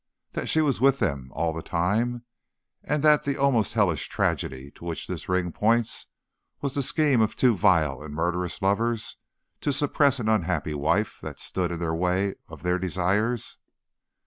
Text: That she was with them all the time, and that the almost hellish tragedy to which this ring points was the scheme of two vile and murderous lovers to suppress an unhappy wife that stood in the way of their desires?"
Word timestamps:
That 0.31 0.49
she 0.49 0.61
was 0.61 0.81
with 0.81 0.97
them 0.97 1.29
all 1.35 1.53
the 1.53 1.61
time, 1.61 2.23
and 2.83 3.03
that 3.03 3.23
the 3.23 3.37
almost 3.37 3.75
hellish 3.75 4.09
tragedy 4.09 4.71
to 4.71 4.83
which 4.83 5.05
this 5.05 5.29
ring 5.29 5.51
points 5.51 6.07
was 6.59 6.73
the 6.73 6.81
scheme 6.81 7.21
of 7.21 7.35
two 7.35 7.55
vile 7.55 8.01
and 8.01 8.11
murderous 8.15 8.63
lovers 8.63 9.17
to 9.59 9.71
suppress 9.71 10.19
an 10.19 10.27
unhappy 10.27 10.73
wife 10.73 11.19
that 11.21 11.39
stood 11.39 11.71
in 11.71 11.77
the 11.79 11.93
way 11.93 12.33
of 12.47 12.63
their 12.63 12.79
desires?" 12.79 13.59